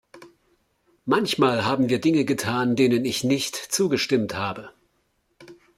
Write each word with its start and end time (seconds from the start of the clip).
Manchmal 1.05 1.63
haben 1.63 1.89
wir 1.89 2.01
Dinge 2.01 2.25
getan, 2.25 2.75
denen 2.75 3.05
ich 3.05 3.23
nicht 3.23 3.55
zugestimmt 3.55 4.33
habe. 4.33 4.71